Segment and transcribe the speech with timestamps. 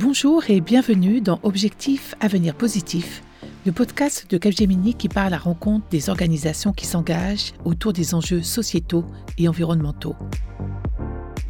[0.00, 3.20] Bonjour et bienvenue dans Objectif Avenir Positif,
[3.66, 8.42] le podcast de Capgemini qui parle à rencontre des organisations qui s'engagent autour des enjeux
[8.42, 9.04] sociétaux
[9.38, 10.14] et environnementaux.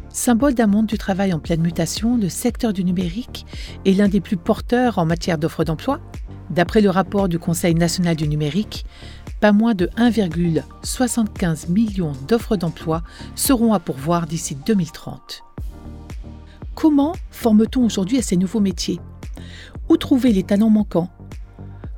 [0.09, 3.45] Symbole d'un monde du travail en pleine mutation, le secteur du numérique
[3.85, 5.99] est l'un des plus porteurs en matière d'offres d'emploi.
[6.49, 8.83] D'après le rapport du Conseil national du numérique,
[9.41, 13.03] pas moins de 1,75 million d'offres d'emploi
[13.35, 15.43] seront à pourvoir d'ici 2030.
[16.79, 19.01] Comment forme-t-on aujourd'hui à ces nouveaux métiers?
[19.89, 21.09] Où trouver les talents manquants?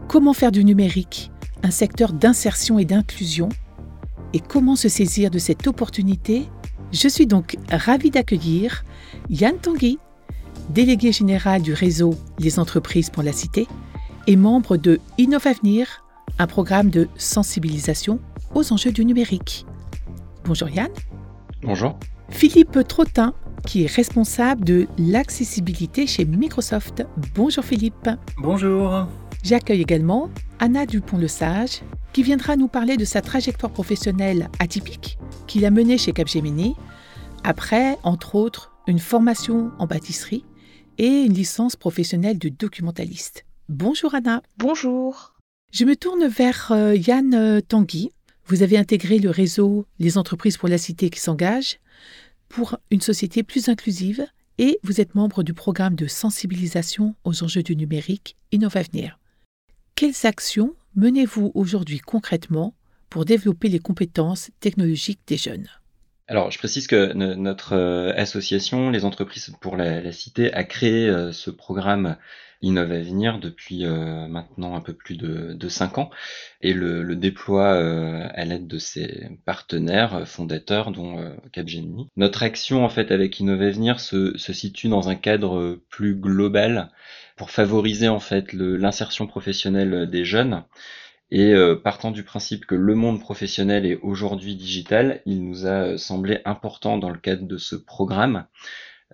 [0.08, 1.32] Comment faire du numérique
[1.62, 3.50] un secteur d'insertion et d'inclusion?
[4.34, 6.50] Et comment se saisir de cette opportunité?
[6.92, 8.84] Je suis donc ravie d'accueillir
[9.30, 10.00] Yann Tanguy,
[10.72, 13.68] délégué général du réseau Les entreprises pour la cité
[14.26, 16.04] et membre de Innovavenir,
[16.40, 18.20] un programme de sensibilisation
[18.56, 19.68] aux enjeux du numérique.
[20.44, 20.90] Bonjour Yann.
[21.62, 22.00] Bonjour.
[22.30, 27.06] Philippe Trottin, qui est responsable de l'accessibilité chez Microsoft.
[27.36, 28.10] Bonjour Philippe.
[28.38, 29.08] Bonjour.
[29.44, 31.82] J'accueille également Anna Dupont-Le-Sage,
[32.14, 36.76] qui viendra nous parler de sa trajectoire professionnelle atypique qu'il a menée chez Capgemini,
[37.44, 40.46] après, entre autres, une formation en pâtisserie
[40.98, 43.46] et une licence professionnelle de documentaliste.
[43.70, 44.44] Bonjour Anna.
[44.58, 45.34] Bonjour.
[45.72, 48.12] Je me tourne vers euh, Yann euh, Tanguy.
[48.46, 51.80] Vous avez intégré le réseau Les entreprises pour la cité qui s'engagent
[52.52, 57.64] pour une société plus inclusive et vous êtes membre du programme de sensibilisation aux enjeux
[57.64, 59.18] du numérique Innovavenir.
[59.96, 62.76] Quelles actions menez-vous aujourd'hui concrètement
[63.10, 65.68] pour développer les compétences technologiques des jeunes?
[66.32, 71.34] Alors, je précise que notre euh, association, les entreprises pour la, cité, a créé euh,
[71.34, 72.16] ce programme
[72.62, 76.10] Innove Avenir depuis euh, maintenant un peu plus de, de 5 ans
[76.62, 82.08] et le, déploie à l'aide de ses partenaires fondateurs, dont Capgemini.
[82.16, 86.92] Notre action en fait avec Innove Avenir se situe dans un cadre plus global
[87.36, 90.64] pour favoriser en fait l'insertion professionnelle des jeunes
[91.32, 95.98] et euh, partant du principe que le monde professionnel est aujourd'hui digital, il nous a
[95.98, 98.46] semblé important dans le cadre de ce programme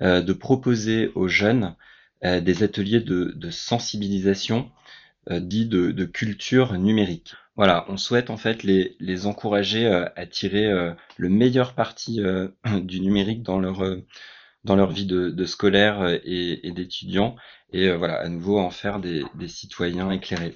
[0.02, 1.76] euh, de proposer aux jeunes
[2.26, 4.72] euh, des ateliers de, sensibilisation
[5.30, 7.36] dits de, culture numérique.
[7.58, 10.72] Voilà, on souhaite en fait les, les encourager à tirer
[11.18, 12.22] le meilleur parti
[12.82, 13.84] du numérique dans leur
[14.64, 17.36] dans leur vie de, scolaire et, et d'étudiants
[17.74, 20.56] et voilà à nouveau en faire des citoyens éclairés.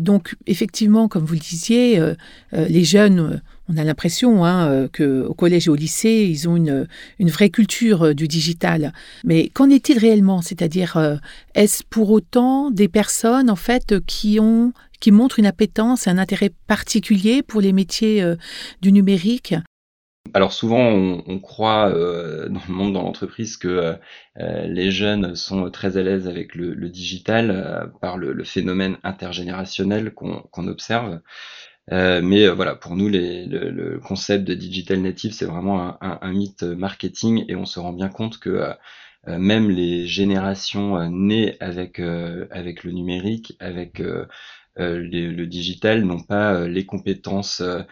[0.00, 2.14] Donc effectivement, comme vous le disiez, euh,
[2.52, 3.36] euh, les jeunes, euh,
[3.68, 6.86] on a l'impression hein, qu'au collège et au lycée, ils ont une,
[7.18, 8.92] une vraie culture du digital.
[9.24, 10.42] Mais qu'en est-il réellement?
[10.42, 11.18] C'est-à-dire,
[11.54, 16.18] est-ce pour autant des personnes en fait qui ont qui montrent une appétence et un
[16.18, 18.22] intérêt particulier pour les métiers
[18.82, 19.54] du numérique?
[20.32, 23.94] Alors souvent, on, croit euh, dans le monde, dans l'entreprise, que euh,
[24.40, 30.66] euh, les jeunes sont très à l'aise avec le, digital par le, phénomène intergénérationnel qu'on
[30.66, 31.20] observe.
[31.90, 37.54] mais voilà, pour nous, le, concept de digital native, c'est vraiment un, mythe marketing et
[37.56, 38.72] on se rend bien compte que
[39.26, 42.00] même les générations nées avec
[42.50, 44.02] avec le numérique, avec
[44.76, 47.82] le digital, n'ont pas les compétences euh,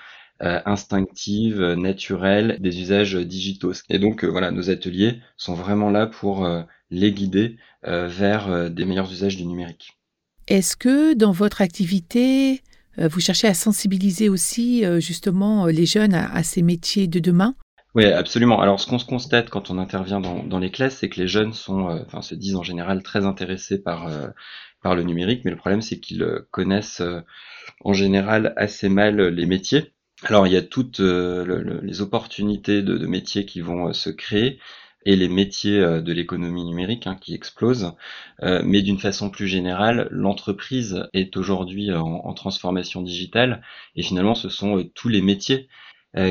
[0.43, 3.73] instinctive, naturelle des usages digitaux.
[3.89, 8.85] Et donc euh, voilà, nos ateliers sont vraiment là pour euh, les guider vers des
[8.85, 9.99] meilleurs usages du numérique.
[10.47, 12.63] Est-ce que dans votre activité,
[12.97, 17.57] vous cherchez à sensibiliser aussi justement les jeunes à, ces métiers de demain?
[17.97, 18.61] Oui, absolument.
[18.61, 21.53] Alors, ce qu'on se constate quand on intervient dans, les classes, c'est que les jeunes
[21.53, 24.09] sont, enfin, se disent en général très intéressés par
[24.81, 27.03] par le numérique, mais le problème, c'est qu'ils connaissent
[27.81, 29.93] en général assez mal les métiers.
[30.25, 34.61] Alors il y a toutes euh, les opportunités de, métiers qui vont euh, se créer
[35.05, 37.93] et les métiers euh, de l'économie numérique hein, qui explosent.
[38.41, 43.63] mais d'une façon plus générale, l'entreprise est aujourd'hui en, transformation digitale
[43.97, 45.69] et finalement ce sont tous les métiers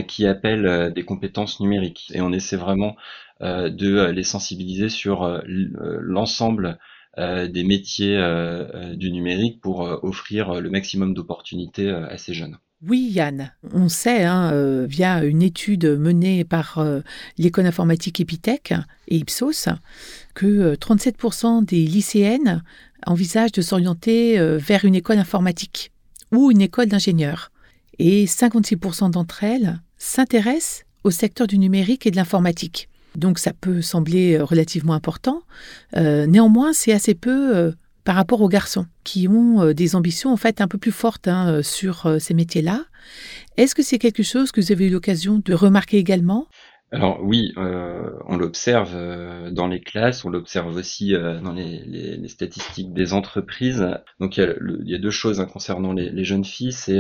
[0.07, 2.11] qui appellent des compétences numériques.
[2.13, 2.95] Et on essaie vraiment
[3.41, 6.79] de les sensibiliser sur l'ensemble
[7.17, 8.17] des métiers
[8.95, 12.57] du numérique pour offrir le maximum d'opportunités à ces jeunes.
[12.87, 17.01] Oui, Yann, on sait, hein, euh, via une étude menée par euh,
[17.37, 18.73] l'école informatique Epitech
[19.07, 19.69] et Ipsos,
[20.33, 22.63] que 37% euh, des lycéennes
[23.05, 25.91] envisagent de s'orienter vers une école informatique
[26.31, 27.51] ou une école d'ingénieur.
[27.99, 32.89] Et 56% d'entre elles s'intéressent au secteur du numérique et de l'informatique.
[33.15, 35.41] Donc ça peut sembler relativement important.
[35.95, 37.73] néanmoins, c'est assez peu
[38.03, 41.27] par rapport aux garçons qui ont euh, des ambitions en fait un peu plus fortes
[41.27, 42.86] hein, euh, sur euh, ces métiers-là.
[43.57, 46.48] Est-ce que c'est quelque chose que vous avez eu l'occasion de remarquer également?
[46.94, 53.88] Alors oui, on l'observe dans les classes, on l'observe aussi dans les, statistiques des entreprises.
[54.19, 57.00] Donc il y a, deux choses hein, concernant les, jeunes filles, c'est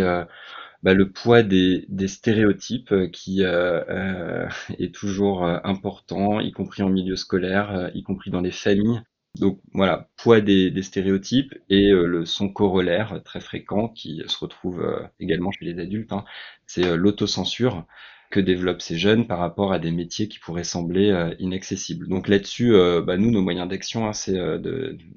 [0.81, 3.41] bah, le poids des, stéréotypes qui
[4.79, 9.01] est toujours important, y compris en milieu scolaire, y compris dans les familles.
[9.39, 14.81] Donc voilà, poids des, stéréotypes et euh, le son corollaire très fréquent qui se retrouve
[14.81, 16.25] euh, également chez les adultes, hein,
[16.67, 17.85] c'est euh, l'autocensure
[18.29, 22.07] que développent ces jeunes par rapport à des métiers qui pourraient sembler inaccessibles.
[22.07, 22.71] Donc là-dessus,
[23.05, 24.39] bah, nous, nos moyens d'action, hein, c'est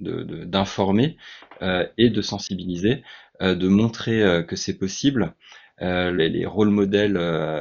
[0.00, 1.16] d'informer
[1.96, 3.04] et de sensibiliser,
[3.40, 5.32] de montrer que c'est possible.
[5.80, 7.16] Les, les, rôles modèles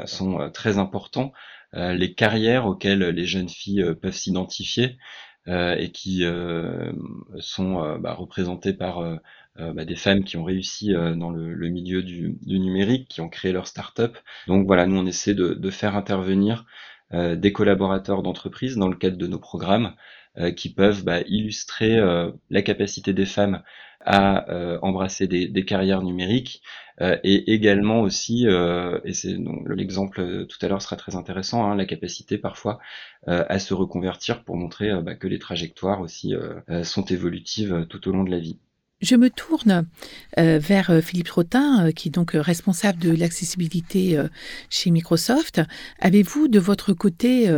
[0.07, 1.33] sont très importants.
[1.73, 6.91] les carrières auxquelles les jeunes filles peuvent s'identifier, euh, et qui euh,
[7.39, 9.03] sont euh, bah, représentées par
[9.57, 13.29] bah, des femmes qui ont réussi dans le, le milieu du, du, numérique, qui ont
[13.29, 14.17] créé leur start-up.
[14.47, 16.65] Donc voilà, nous on essaie de, de faire intervenir
[17.11, 19.93] des collaborateurs d'entreprise dans le cadre de nos programmes
[20.55, 21.99] qui peuvent bah, illustrer
[22.49, 23.61] la capacité des femmes
[24.05, 26.61] à euh, embrasser des, des, carrières numériques
[27.01, 29.35] euh, et également aussi, euh, et c'est
[29.67, 32.79] l'exemple tout à l'heure sera très intéressant, hein, la capacité parfois
[33.25, 36.33] à se reconvertir pour montrer bah, que les trajectoires aussi
[36.83, 38.59] sont évolutives tout au long de la vie.
[39.01, 39.87] Je me tourne
[40.35, 44.21] vers Philippe Rotin, qui est donc responsable de l'accessibilité
[44.69, 45.61] chez Microsoft.
[45.99, 47.49] Avez-vous de votre côté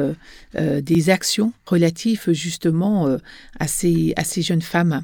[0.54, 3.18] des actions relatives justement
[3.60, 5.04] à, ces, à ces jeunes femmes?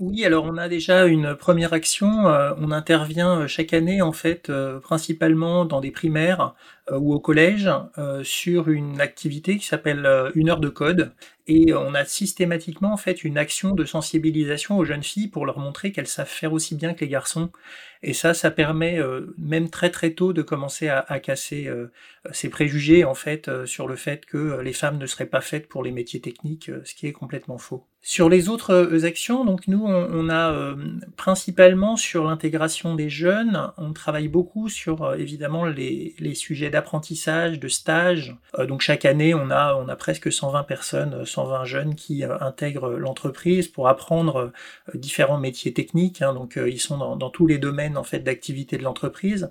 [0.00, 2.26] Oui, alors on a déjà une première action.
[2.28, 6.54] Euh, on intervient euh, chaque année en fait, euh, principalement dans des primaires
[6.90, 7.70] ou au collège,
[8.22, 11.12] sur une activité qui s'appelle une heure de code.
[11.46, 15.58] Et on a systématiquement en fait une action de sensibilisation aux jeunes filles pour leur
[15.58, 17.50] montrer qu'elles savent faire aussi bien que les garçons.
[18.02, 18.98] Et ça, ça permet
[19.38, 21.70] même très très tôt de commencer à, casser
[22.32, 25.82] ces préjugés en fait sur le fait que les femmes ne seraient pas faites pour
[25.82, 27.86] les métiers techniques, ce qui est complètement faux.
[28.06, 30.76] Sur les autres euh, actions, donc nous, on, a euh,
[31.16, 37.68] principalement sur l'intégration des jeunes, on travaille beaucoup sur euh, évidemment les, sujets d'apprentissage, de
[37.68, 38.36] stage.
[38.68, 43.68] donc chaque année, on a, on a presque 120 personnes, 120 jeunes qui intègrent l'entreprise
[43.68, 44.52] pour apprendre
[44.94, 46.22] différents métiers techniques.
[46.22, 46.34] Hein.
[46.34, 49.50] donc ils sont dans, tous les domaines en fait d'activité de l'entreprise.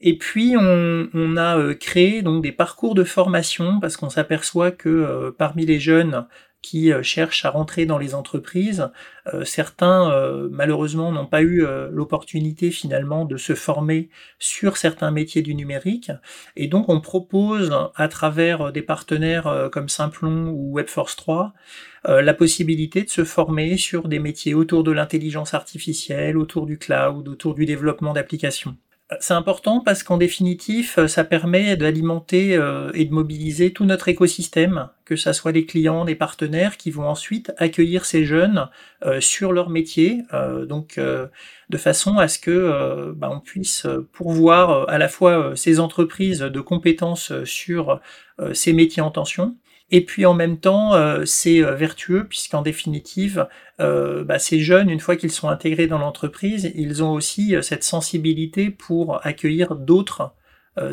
[0.00, 5.34] Et puis on, on, a créé donc des parcours de formation parce qu'on s'aperçoit que
[5.38, 6.26] parmi les jeunes
[6.64, 8.90] qui euh, cherchent à rentrer dans les entreprises.
[9.32, 14.08] Euh, certains, euh, malheureusement, n'ont pas eu l'opportunité finalement de se former
[14.38, 16.10] sur certains métiers du numérique.
[16.56, 21.52] Et donc, on propose, à travers des partenaires comme Simplon ou Webforce 3,
[22.06, 27.28] la possibilité de se former sur des métiers autour de l'intelligence artificielle, autour du cloud,
[27.28, 28.76] autour du développement d'applications.
[29.20, 34.88] C'est important parce qu'en définitif, ça permet d'alimenter euh, et de mobiliser tout notre écosystème,
[35.04, 38.70] que ce soit les clients, les partenaires, qui vont ensuite accueillir ces jeunes
[39.04, 44.88] euh, sur leur métier, euh, donc de façon à ce que bah, on puisse pourvoir
[44.88, 48.00] à la fois ces entreprises de compétences sur
[48.52, 49.56] ces métiers en tension,
[49.90, 53.46] et puis en même temps, euh, c'est euh, vertueux puisqu'en définitive,
[53.80, 57.84] euh, bah, ces jeunes, une fois qu'ils sont intégrés dans l'entreprise, ils ont aussi cette
[57.84, 60.34] sensibilité pour accueillir d'autres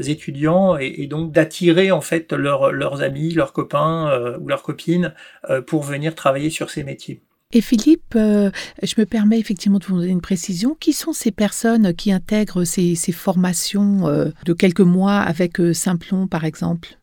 [0.05, 5.15] étudiants et, donc d'attirer en fait leurs amis, leurs copains ou leurs copines
[5.65, 7.23] pour venir travailler sur ces métiers.
[7.51, 10.77] Et Philippe, je me permets effectivement de vous donner une précision.
[10.79, 16.45] Qui sont ces personnes qui intègrent ces, ces formations de quelques mois avec Simplon, par
[16.45, 17.00] exemple?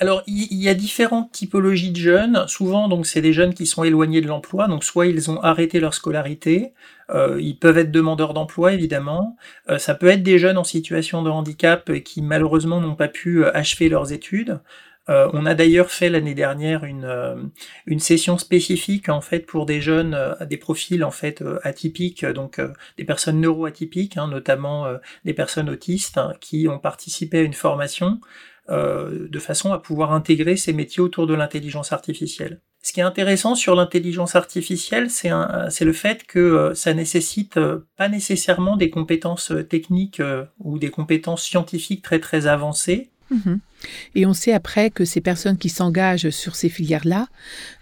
[0.00, 2.44] Alors, il y a différentes typologies de jeunes.
[2.48, 4.66] Souvent, donc, c'est des jeunes qui sont éloignés de l'emploi.
[4.66, 6.72] Donc, soit ils ont arrêté leur scolarité,
[7.10, 9.36] euh, ils peuvent être demandeurs d'emploi, évidemment.
[9.68, 13.44] Euh, ça peut être des jeunes en situation de handicap qui, malheureusement, n'ont pas pu
[13.44, 14.60] euh, achever leurs études.
[15.08, 20.46] on a d'ailleurs fait l'année dernière une, session spécifique en fait pour des jeunes à
[20.46, 22.60] des profils en fait atypiques, donc
[22.96, 24.86] des personnes neuroatypiques, hein, notamment
[25.24, 28.20] des personnes autistes hein, qui ont participé à une formation
[28.70, 32.60] euh, de façon à pouvoir intégrer ces métiers autour de l'intelligence artificielle.
[32.82, 37.80] Ce qui est intéressant sur l'intelligence artificielle, c'est le fait que euh, ça nécessite euh,
[37.96, 40.22] pas nécessairement des compétences techniques
[40.60, 43.60] ou des compétences scientifiques très très avancées, Mhm.
[44.14, 47.28] Et on sait après que ces personnes qui s'engagent sur ces filières-là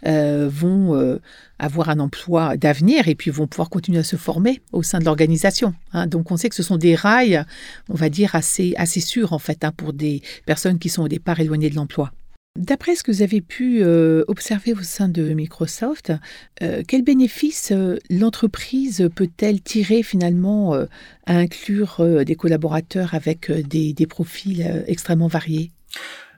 [0.07, 1.21] euh, vont euh,
[1.59, 5.05] avoir un emploi d'avenir et puis vont pouvoir continuer à se former au sein de
[5.05, 5.75] l'organisation.
[5.93, 6.07] Hein.
[6.07, 7.45] Donc on sait que ce sont des rails,
[7.88, 11.09] on va dire, assez, assez sûrs en fait hein, pour des personnes qui sont au
[11.09, 12.12] départ éloignées de l'emploi.
[12.59, 16.12] D'après ce que vous avez pu euh, observer au sein de Microsoft,
[16.61, 24.85] euh, quels bénéfices euh, l'entreprise peut-elle tirer finalement à inclure des collaborateurs avec des, profils
[24.88, 25.71] extrêmement variés?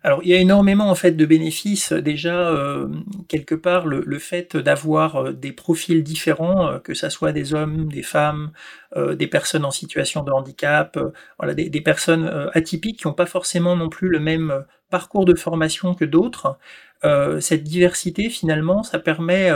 [0.02, 1.92] Alors, il y a énormément en fait de bénéfices.
[1.92, 2.88] Déjà, euh,
[3.28, 7.88] quelque part, le, fait d'avoir euh, des profils différents, euh, que ça soit des hommes,
[7.88, 8.52] des femmes,
[8.97, 10.99] des personnes en situation de handicap,
[11.38, 15.35] voilà, des, des personnes atypiques qui n'ont pas forcément non plus le même parcours de
[15.37, 16.59] formation que d'autres.
[17.40, 19.50] Cette diversité, finalement, ça permet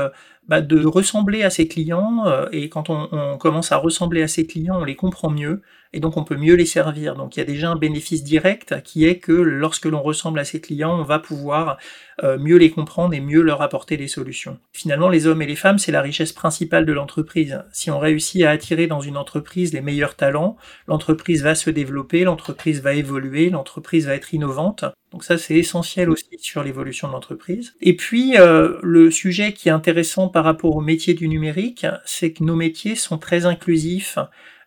[0.46, 4.46] bah, de ressembler à ses clients, euh, et quand on, commence à ressembler à ses
[4.46, 5.62] clients, on les comprend mieux,
[5.94, 7.14] et donc on peut mieux les servir.
[7.14, 10.44] Donc il y a déjà un bénéfice direct qui est que lorsque l'on ressemble à
[10.44, 11.78] ses clients, on va pouvoir
[12.22, 14.58] euh, mieux les comprendre et mieux leur apporter des solutions.
[14.74, 17.62] Finalement, les hommes et les femmes, c'est la richesse principale de l'entreprise.
[17.72, 20.56] Si on réussit à attirer dans une entreprise les meilleurs talents,
[20.88, 24.84] l'entreprise va se développer, l'entreprise va évoluer, l'entreprise va être innovante.
[25.14, 27.76] Donc ça, c'est essentiel aussi sur l'évolution de l'entreprise.
[27.80, 32.32] Et puis, euh, le sujet qui est intéressant par rapport au métier du numérique, c'est
[32.32, 34.18] que nos métiers sont très inclusifs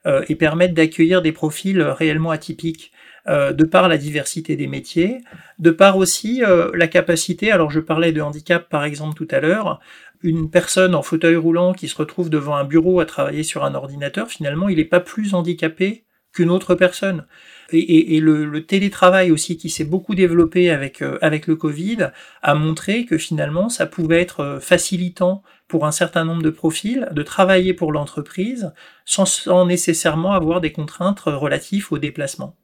[0.05, 2.93] euh, et permettent d'accueillir des profils réellement atypiques.
[3.27, 5.17] Euh, de par la diversité des métiers,
[5.59, 6.41] de par aussi
[6.73, 9.81] la capacité, alors je parlais de handicap par exemple tout à l'heure,
[10.23, 13.75] une personne en fauteuil roulant qui se retrouve devant un bureau à travailler sur un
[13.75, 16.05] ordinateur, finalement il n'est pas plus handicapé
[16.37, 17.25] qu'une autre personne.
[17.73, 22.09] Et, le, télétravail aussi qui s'est beaucoup développé avec, euh, avec le Covid
[22.41, 27.09] a montré que finalement ça pouvait être euh, facilitant pour un certain nombre de profils
[27.11, 28.71] de travailler pour l'entreprise
[29.03, 32.55] sans, nécessairement avoir des contraintes relatives au déplacement.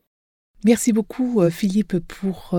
[0.64, 2.56] Merci beaucoup euh, Philippe pour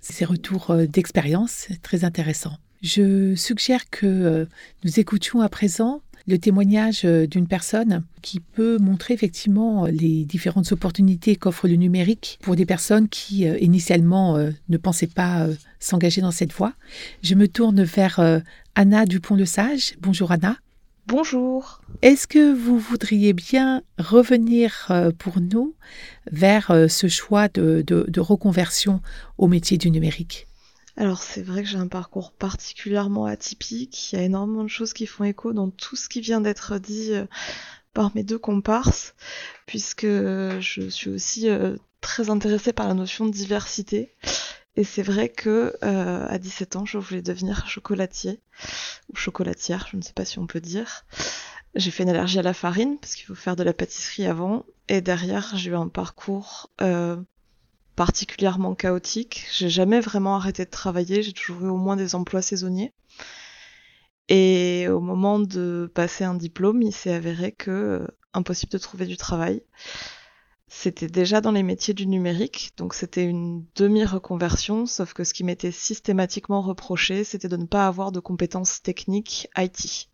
[0.00, 2.58] ces retours d'expérience très intéressants.
[2.82, 4.46] Je suggère que
[4.84, 10.72] nous écoutions à présent le témoignage euh, d'une personne qui peut montrer effectivement les différentes
[10.72, 15.46] opportunités qu'offre le numérique pour des personnes qui euh, initialement euh, ne pensaient pas
[15.78, 16.72] s'engager dans cette voie.
[17.22, 18.42] Je me tourne vers
[18.74, 19.94] Anna Dupont-le-Sage.
[20.00, 20.56] Bonjour Anna.
[21.06, 21.80] Bonjour.
[22.02, 25.74] Est-ce que vous voudriez bien revenir pour nous
[26.30, 29.00] vers ce choix de, de reconversion
[29.38, 30.46] au métier du numérique?
[30.96, 34.94] Alors c'est vrai que j'ai un parcours particulièrement atypique, il y a énormément de choses
[34.94, 37.26] qui font écho dans tout ce qui vient d'être dit euh,
[37.92, 39.14] par mes deux comparses,
[39.66, 44.14] puisque je suis aussi euh, très intéressée par la notion de diversité.
[44.76, 48.40] Et c'est vrai que euh, à 17 ans, je voulais devenir chocolatier
[49.10, 51.06] ou chocolatière, je ne sais pas si on peut dire.
[51.74, 54.64] J'ai fait une allergie à la farine parce qu'il faut faire de la pâtisserie avant.
[54.88, 56.70] Et derrière, j'ai eu un parcours
[57.96, 59.46] particulièrement chaotique.
[59.52, 62.92] J'ai jamais vraiment arrêté de travailler, j'ai toujours eu au moins des emplois saisonniers.
[64.28, 69.06] Et au moment de passer un diplôme, il s'est avéré que euh, impossible de trouver
[69.06, 69.62] du travail.
[70.68, 75.44] C'était déjà dans les métiers du numérique, donc c'était une demi-reconversion, sauf que ce qui
[75.44, 80.10] m'était systématiquement reproché, c'était de ne pas avoir de compétences techniques IT.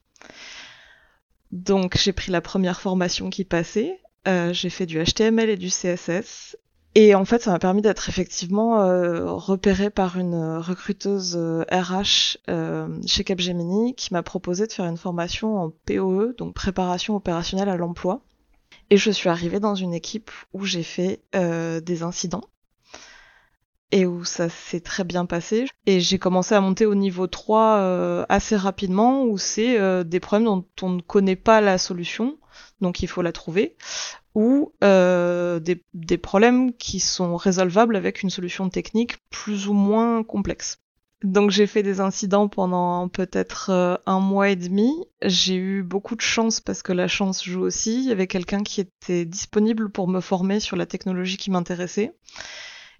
[1.50, 3.98] Donc j'ai pris la première formation qui passait,
[4.28, 6.56] euh, j'ai fait du HTML et du CSS,
[6.94, 11.62] et en fait, ça m'a permis d'être effectivement euh, repérée par une recruteuse RH euh,
[12.50, 17.70] euh, chez Capgemini qui m'a proposé de faire une formation en POE, donc préparation opérationnelle
[17.70, 18.20] à l'emploi.
[18.90, 22.44] Et je suis arrivée dans une équipe où j'ai fait euh, des incidents
[23.90, 25.66] et où ça s'est très bien passé.
[25.87, 30.44] Et j'ai commencé à monter au niveau 3 euh, assez rapidement, où c'est des problèmes
[30.44, 32.37] dont on ne connaît pas la solution,
[32.80, 33.76] donc il faut la trouver
[34.35, 40.23] ou euh, des, des, problèmes qui sont résolvables avec une solution technique plus ou moins
[40.23, 40.78] complexe.
[41.23, 44.90] Donc j'ai fait des incidents pendant peut-être euh, un mois et demi.
[45.23, 48.02] J'ai eu beaucoup de chance parce que la chance joue aussi.
[48.02, 52.12] Il y avait quelqu'un qui était disponible pour me former sur la technologie qui m'intéressait.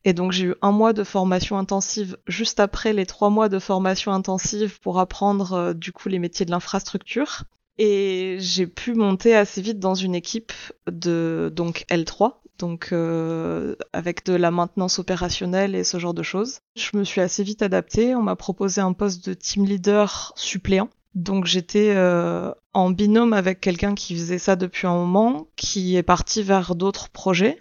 [0.05, 3.59] Et donc j'ai eu un mois de formation intensive juste après les trois mois de
[3.59, 7.45] formation intensive pour apprendre euh, du coup les métiers de l'infrastructure.
[7.79, 10.53] Et j'ai pu monter assez vite dans une équipe
[10.91, 16.61] de donc L3, donc euh, avec de la maintenance opérationnelle et ce genre de choses.
[16.77, 18.15] Je me suis assez vite adaptée.
[18.15, 20.91] On m'a proposé un poste de team leader suppléant.
[21.15, 26.03] Donc j'étais euh, en binôme avec quelqu'un qui faisait ça depuis un moment, qui est
[26.03, 27.59] parti vers d'autres projets.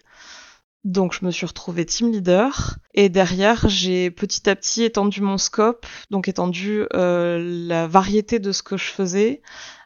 [0.83, 5.37] Donc je me suis retrouvée team leader et derrière j'ai petit à petit étendu mon
[5.37, 7.37] scope, donc étendu euh,
[7.67, 9.41] la variété de ce que je faisais,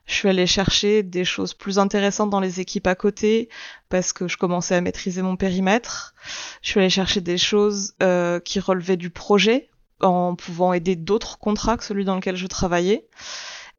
[0.05, 3.49] je suis allée chercher des choses plus intéressantes dans les équipes à côté
[3.89, 6.13] parce que je commençais à maîtriser mon périmètre.
[6.61, 9.69] Je suis allée chercher des choses euh, qui relevaient du projet
[10.01, 13.07] en pouvant aider d'autres contrats que celui dans lequel je travaillais.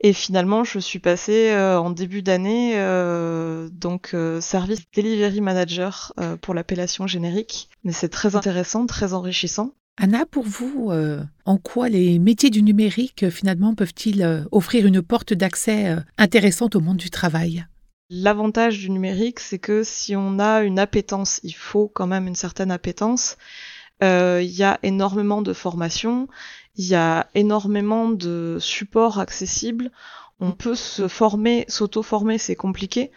[0.01, 6.55] Et finalement, je suis passée euh, en début d'année euh, donc service delivery manager pour
[6.55, 7.71] l'appellation générique.
[7.85, 9.75] Mais c'est très intéressant, très enrichissant.
[9.99, 14.87] Anna, pour vous, euh, en quoi les métiers du numérique, euh, finalement, peuvent-ils euh, offrir
[14.87, 17.67] une porte d'accès intéressante au monde du travail?
[18.11, 22.35] L'avantage du numérique, c'est que si on a une appétence, il faut quand même une
[22.35, 23.37] certaine appétence,
[24.03, 26.29] il y a énormément de formations,
[26.77, 29.91] il y a énormément de supports accessibles.
[30.39, 33.11] On peut se former, s'auto-former, c'est compliqué,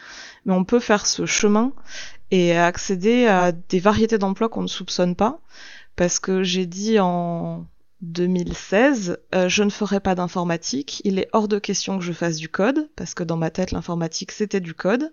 [0.46, 1.74] mais on peut faire ce chemin
[2.32, 5.42] et accéder à des variétés d'emplois qu'on ne soupçonne pas.
[6.00, 7.66] Parce que j'ai dit en
[8.04, 11.02] 2016, euh, je ne ferai pas d'informatique.
[11.04, 13.72] Il est hors de question que je fasse du code, parce que dans ma tête,
[13.72, 15.12] l'informatique, c'était du code.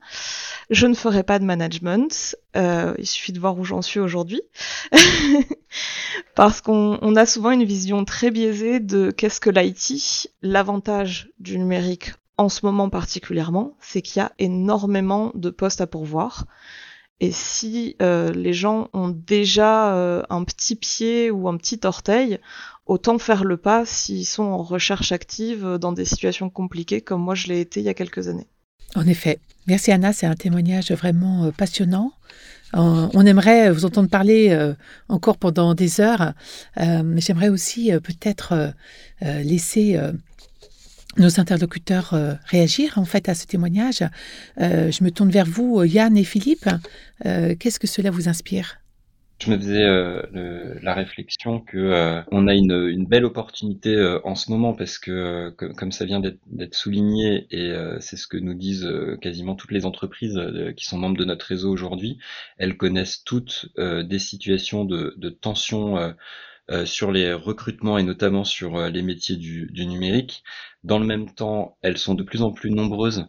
[0.70, 2.36] Je ne ferai pas de management.
[2.56, 4.42] Euh, il suffit de voir où j'en suis aujourd'hui.
[6.36, 10.30] parce qu'on a souvent une vision très biaisée de qu'est-ce que l'IT.
[10.40, 15.88] L'avantage du numérique en ce moment particulièrement, c'est qu'il y a énormément de postes à
[15.88, 16.46] pourvoir.
[17.20, 22.38] Et si euh, les gens ont déjà euh, un petit pied ou un petit orteil,
[22.84, 27.22] autant faire le pas s'ils sont en recherche active euh, dans des situations compliquées comme
[27.22, 28.46] moi je l'ai été il y a quelques années.
[28.94, 29.38] En effet.
[29.66, 32.12] Merci Anna, c'est un témoignage vraiment passionnant.
[32.72, 34.56] On aimerait vous entendre parler
[35.08, 36.34] encore pendant des heures,
[36.76, 38.72] mais j'aimerais aussi peut-être
[39.22, 39.98] laisser
[41.18, 44.02] nos interlocuteurs euh, réagir en fait à ce témoignage.
[44.60, 46.68] Euh, je me tourne vers vous, Yann et Philippe.
[47.24, 48.78] Euh, qu'est-ce que cela vous inspire?
[49.38, 49.84] Je me faisais
[50.82, 56.06] la réflexion que on a une, belle opportunité en ce moment parce que comme ça
[56.06, 57.70] vient d'être souligné et
[58.00, 58.88] c'est ce que nous disent
[59.20, 60.40] quasiment toutes les entreprises
[60.74, 62.16] qui sont membres de notre réseau aujourd'hui,
[62.56, 66.12] elles connaissent toutes des situations de, tension euh,
[66.84, 70.42] sur les recrutements et notamment sur euh, les métiers du, numérique.
[70.84, 73.26] Dans le même temps, elles sont de plus en plus nombreuses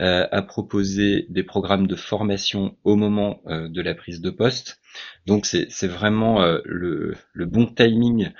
[0.00, 4.80] euh, à proposer des programmes de formation au moment de la prise de poste.
[5.26, 8.30] Donc c'est vraiment le, bon timing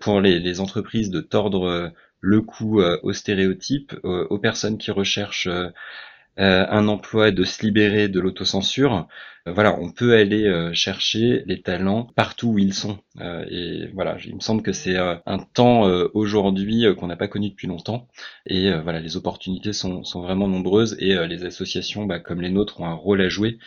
[0.00, 5.70] pour les, entreprises de tordre le coup aux stéréotypes, aux personnes qui recherchent euh,
[6.36, 9.08] un emploi de se libérer de l'autocensure,
[9.46, 12.98] euh, voilà, on peut aller euh, chercher les talents partout où ils sont.
[13.20, 15.82] et voilà, il me semble que c'est un temps
[16.14, 18.08] aujourd'hui qu'on n'a pas connu depuis longtemps.
[18.46, 22.80] Et voilà, les opportunités sont, sont, vraiment nombreuses et les associations bah, comme les nôtres
[22.80, 23.58] ont un rôle à jouer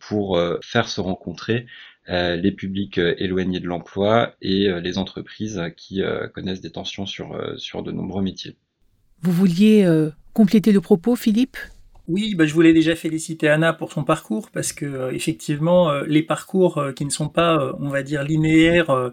[0.00, 1.66] pour faire se rencontrer
[2.06, 6.02] les publics éloignés de l'emploi et les entreprises qui
[6.34, 8.56] connaissent des tensions sur, sur de nombreux métiers.
[9.22, 9.86] Vous vouliez
[10.32, 11.56] compléter le propos, Philippe?
[12.06, 16.04] Oui, bah, je voulais déjà féliciter Anna pour son parcours parce que euh, effectivement euh,
[16.06, 19.12] les parcours euh, qui ne sont pas, on va dire linéaires,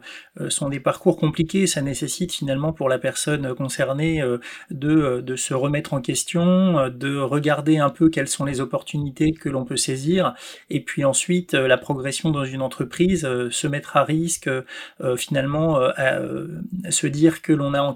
[0.50, 1.68] sont des parcours compliqués.
[1.68, 4.22] Ça nécessite finalement pour la personne concernée
[4.70, 9.66] de, se remettre en question, de regarder un peu quelles sont les opportunités que l'on
[9.66, 10.34] peut saisir,
[10.70, 14.50] et puis ensuite la progression dans une entreprise, se mettre à risque,
[15.18, 15.80] finalement
[16.90, 17.96] se dire que l'on a en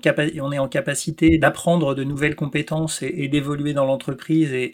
[0.52, 4.74] est en capacité d'apprendre de nouvelles compétences et, et d'évoluer dans l'entreprise et,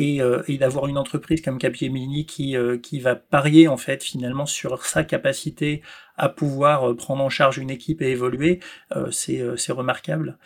[0.00, 4.46] euh, et, d'avoir une entreprise comme Capgemini qui, euh, qui va parier en fait finalement
[4.46, 5.82] sur sa capacité
[6.16, 8.60] à pouvoir euh, prendre en charge une équipe et évoluer,
[9.10, 10.36] c'est remarquable.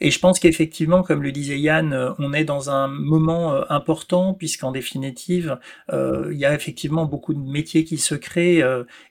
[0.00, 4.72] Et je pense qu'effectivement, comme le disait Yann, on est dans un moment important puisqu'en
[4.72, 5.58] définitive,
[5.92, 8.64] il y a effectivement beaucoup de métiers qui se créent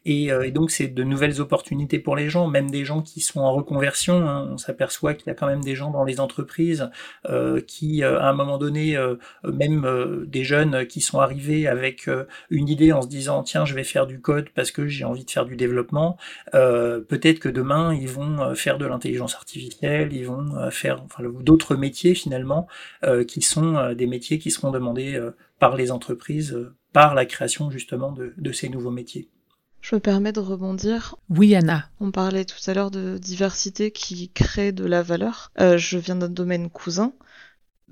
[0.06, 3.40] et, et, donc c'est de nouvelles opportunités pour les gens, même des gens qui sont
[3.40, 4.28] en reconversion.
[4.28, 4.50] Hein.
[4.52, 6.90] On s'aperçoit qu'il y a quand même des gens dans les entreprises
[7.68, 8.98] qui, à un moment donné,
[9.46, 13.66] même euh, des jeunes qui sont arrivés avec euh, une idée en se disant tiens
[13.66, 16.18] je vais faire du code parce que j'ai envie de faire du développement.
[16.54, 21.04] Euh, peut-être que demain ils vont faire de l'intelligence artificielle, ils vont faire
[21.42, 22.68] d'autres métiers finalement
[23.28, 25.20] qui sont des métiers qui seront demandés
[25.60, 26.58] par les entreprises
[26.94, 29.30] par la création justement de, de ces nouveaux métiers.
[29.82, 31.16] Je me permets de rebondir.
[31.30, 31.90] Oui, Anna.
[32.00, 35.52] On parlait tout à l'heure de diversité qui crée de la valeur.
[35.58, 37.14] je viens d'un domaine cousin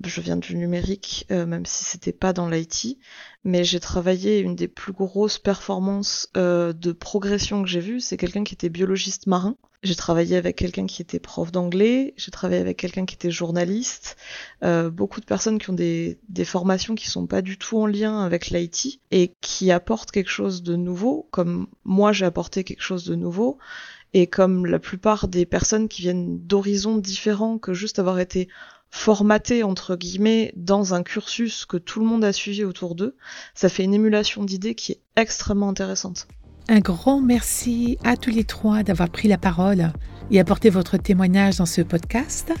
[0.04, 2.98] je viens du numérique, euh, même si c'était pas dans l'IT,
[3.44, 8.16] mais j'ai travaillé une des plus grosses performances euh, de progression que j'ai vues, c'est
[8.16, 9.56] quelqu'un qui était biologiste marin.
[9.82, 14.16] J'ai travaillé avec quelqu'un qui était prof d'anglais, j'ai travaillé avec quelqu'un qui était journaliste,
[14.62, 17.86] euh, beaucoup de personnes qui ont des, des formations qui sont pas du tout en
[17.86, 22.82] lien avec l'IT et qui apportent quelque chose de nouveau, comme moi j'ai apporté quelque
[22.82, 23.58] chose de nouveau,
[24.12, 28.48] et comme la plupart des personnes qui viennent d'horizons différents que juste avoir été
[28.90, 33.16] formaté entre guillemets dans un cursus que tout le monde a suivi autour d'eux,
[33.54, 36.26] ça fait une émulation d'idées qui est extrêmement intéressante.
[36.68, 39.92] Un grand merci à tous les trois d'avoir pris la parole
[40.30, 42.52] et apporté votre témoignage dans ce podcast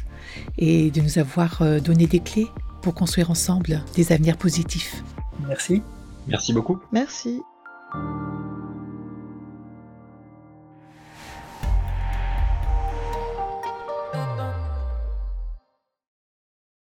[0.58, 2.48] et de nous avoir euh, donné des clés
[2.82, 5.02] pour construire ensemble des avenirs positifs.
[5.46, 5.82] Merci.
[6.26, 6.80] Merci beaucoup.
[6.92, 7.40] Merci.